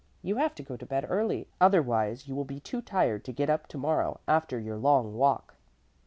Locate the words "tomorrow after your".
3.67-4.77